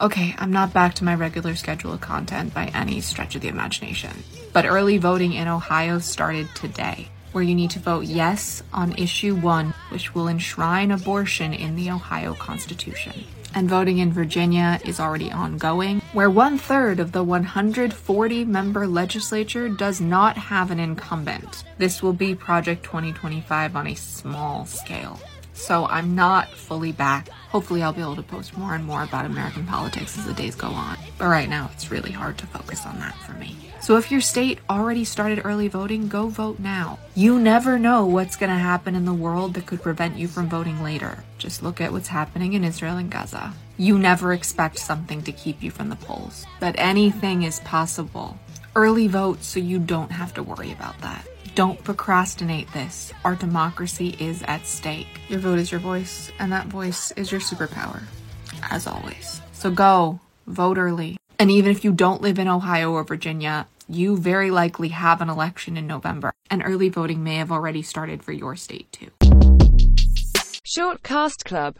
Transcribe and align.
Okay, 0.00 0.32
I'm 0.38 0.52
not 0.52 0.72
back 0.72 0.94
to 0.94 1.04
my 1.04 1.16
regular 1.16 1.56
schedule 1.56 1.92
of 1.92 2.00
content 2.00 2.54
by 2.54 2.66
any 2.66 3.00
stretch 3.00 3.34
of 3.34 3.42
the 3.42 3.48
imagination, 3.48 4.22
but 4.52 4.64
early 4.64 4.96
voting 4.96 5.32
in 5.32 5.48
Ohio 5.48 5.98
started 5.98 6.48
today, 6.54 7.08
where 7.32 7.42
you 7.42 7.56
need 7.56 7.70
to 7.70 7.80
vote 7.80 8.04
yes 8.04 8.62
on 8.72 8.92
issue 8.92 9.34
one, 9.34 9.74
which 9.88 10.14
will 10.14 10.28
enshrine 10.28 10.92
abortion 10.92 11.52
in 11.52 11.74
the 11.74 11.90
Ohio 11.90 12.34
Constitution. 12.34 13.24
And 13.56 13.68
voting 13.68 13.98
in 13.98 14.12
Virginia 14.12 14.78
is 14.84 15.00
already 15.00 15.32
ongoing, 15.32 16.00
where 16.12 16.30
one 16.30 16.58
third 16.58 17.00
of 17.00 17.10
the 17.10 17.24
140 17.24 18.44
member 18.44 18.86
legislature 18.86 19.68
does 19.68 20.00
not 20.00 20.36
have 20.36 20.70
an 20.70 20.78
incumbent. 20.78 21.64
This 21.78 22.04
will 22.04 22.12
be 22.12 22.36
Project 22.36 22.84
2025 22.84 23.74
on 23.74 23.88
a 23.88 23.96
small 23.96 24.64
scale. 24.64 25.18
So 25.58 25.86
I'm 25.86 26.14
not 26.14 26.48
fully 26.50 26.92
back. 26.92 27.28
Hopefully, 27.50 27.82
I'll 27.82 27.92
be 27.92 28.00
able 28.00 28.16
to 28.16 28.22
post 28.22 28.56
more 28.56 28.74
and 28.74 28.84
more 28.84 29.02
about 29.02 29.26
American 29.26 29.66
politics 29.66 30.16
as 30.16 30.24
the 30.24 30.32
days 30.32 30.54
go 30.54 30.68
on. 30.68 30.96
But 31.18 31.26
right 31.26 31.48
now, 31.48 31.68
it's 31.74 31.90
really 31.90 32.12
hard 32.12 32.38
to 32.38 32.46
focus 32.46 32.86
on 32.86 32.98
that 33.00 33.16
for 33.16 33.32
me. 33.32 33.56
So 33.80 33.96
if 33.96 34.10
your 34.10 34.20
state 34.20 34.60
already 34.70 35.04
started 35.04 35.42
early 35.44 35.66
voting, 35.68 36.08
go 36.08 36.28
vote 36.28 36.58
now. 36.58 36.98
You 37.14 37.40
never 37.40 37.78
know 37.78 38.06
what's 38.06 38.36
going 38.36 38.50
to 38.50 38.58
happen 38.58 38.94
in 38.94 39.04
the 39.04 39.12
world 39.12 39.54
that 39.54 39.66
could 39.66 39.82
prevent 39.82 40.16
you 40.16 40.28
from 40.28 40.48
voting 40.48 40.82
later. 40.82 41.24
Just 41.38 41.62
look 41.62 41.80
at 41.80 41.92
what's 41.92 42.08
happening 42.08 42.52
in 42.52 42.64
Israel 42.64 42.96
and 42.96 43.10
Gaza. 43.10 43.52
You 43.76 43.98
never 43.98 44.32
expect 44.32 44.78
something 44.78 45.22
to 45.22 45.32
keep 45.32 45.62
you 45.62 45.70
from 45.70 45.88
the 45.88 45.96
polls, 45.96 46.46
but 46.60 46.74
anything 46.78 47.42
is 47.42 47.60
possible. 47.60 48.38
Early 48.76 49.08
vote 49.08 49.42
so 49.42 49.58
you 49.58 49.78
don't 49.78 50.12
have 50.12 50.34
to 50.34 50.42
worry 50.42 50.70
about 50.72 51.00
that. 51.00 51.26
Don't 51.58 51.82
procrastinate 51.82 52.72
this. 52.72 53.12
Our 53.24 53.34
democracy 53.34 54.14
is 54.20 54.44
at 54.44 54.64
stake. 54.64 55.08
Your 55.28 55.40
vote 55.40 55.58
is 55.58 55.72
your 55.72 55.80
voice, 55.80 56.30
and 56.38 56.52
that 56.52 56.68
voice 56.68 57.10
is 57.16 57.32
your 57.32 57.40
superpower, 57.40 58.04
as 58.70 58.86
always. 58.86 59.42
So 59.50 59.72
go, 59.72 60.20
vote 60.46 60.78
early. 60.78 61.16
And 61.36 61.50
even 61.50 61.72
if 61.72 61.82
you 61.82 61.90
don't 61.90 62.22
live 62.22 62.38
in 62.38 62.46
Ohio 62.46 62.92
or 62.92 63.02
Virginia, 63.02 63.66
you 63.88 64.16
very 64.16 64.52
likely 64.52 64.90
have 64.90 65.20
an 65.20 65.28
election 65.28 65.76
in 65.76 65.88
November, 65.88 66.32
and 66.48 66.62
early 66.64 66.90
voting 66.90 67.24
may 67.24 67.38
have 67.38 67.50
already 67.50 67.82
started 67.82 68.22
for 68.22 68.30
your 68.30 68.54
state 68.54 68.92
too. 68.92 69.10
Short 70.62 71.02
Cast 71.02 71.44
Club 71.44 71.74